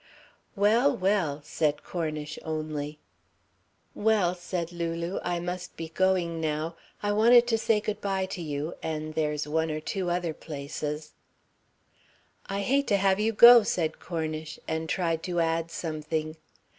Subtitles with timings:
[0.55, 2.97] "Well, well," said Cornish only.
[3.93, 6.75] "Well," said Lulu, "I must be going now.
[7.03, 11.13] I wanted to say good bye to you and there's one or two other places...."
[12.47, 16.35] "I hate to have you go," said Cornish, and tried to add something.